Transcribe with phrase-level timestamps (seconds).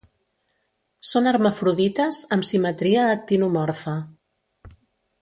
[1.09, 3.95] Són hermafrodites, amb simetria actinomorfa.